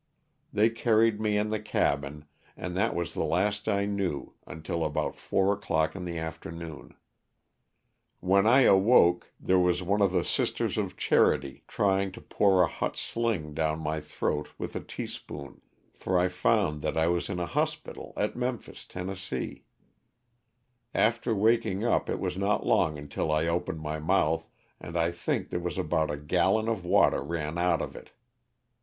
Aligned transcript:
They 0.51 0.71
carried 0.71 1.21
me 1.21 1.37
in 1.37 1.51
the 1.51 1.59
cabin, 1.59 2.25
and 2.57 2.75
that 2.75 2.95
was 2.95 3.13
the 3.13 3.23
last 3.23 3.67
I 3.69 3.85
knew 3.85 4.33
until 4.47 4.83
about 4.83 5.15
four 5.15 5.53
o'clock 5.53 5.95
in 5.95 6.05
the 6.05 6.17
afternoon. 6.17 6.95
When 8.19 8.47
I 8.47 8.61
awoke 8.61 9.31
there 9.39 9.59
was 9.59 9.83
one 9.83 10.01
of 10.01 10.11
the 10.11 10.23
Sisters 10.23 10.79
of 10.79 10.97
Charity 10.97 11.61
trying 11.67 12.11
to 12.13 12.19
pour 12.21 12.63
a 12.63 12.67
hot 12.67 12.97
sling 12.97 13.53
down 13.53 13.77
my 13.79 13.99
throat 14.01 14.49
with 14.57 14.75
a 14.75 14.79
teaspoon, 14.79 15.61
for 15.93 16.17
I 16.17 16.29
found 16.29 16.81
that 16.81 16.97
I 16.97 17.05
was 17.05 17.29
in 17.29 17.39
a 17.39 17.45
hospital 17.45 18.13
at 18.17 18.35
Mem 18.35 18.55
LOSS 18.55 18.59
OF 18.69 18.73
THE 18.73 18.79
SULTANA. 18.79 19.15
67 19.17 19.45
phis, 19.53 19.53
Tenn. 19.53 19.61
After 20.99 21.35
waking 21.35 21.85
up 21.85 22.09
it 22.09 22.17
was 22.19 22.39
not 22.39 22.65
long 22.65 22.97
until 22.97 23.31
I 23.31 23.45
opened 23.45 23.81
my 23.81 23.99
mouth, 23.99 24.49
and 24.79 24.97
I 24.97 25.11
think 25.11 25.51
there 25.51 25.59
was 25.59 25.77
about 25.77 26.09
a 26.09 26.17
gallon 26.17 26.67
of 26.67 26.83
water 26.83 27.21
ran 27.21 27.59
out 27.59 27.83
of 27.83 27.95
it. 27.95 28.09